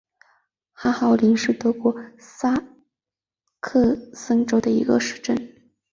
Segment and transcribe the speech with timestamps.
[0.73, 2.63] 哈豪森是德国下萨
[3.59, 5.53] 克森州的一个市镇。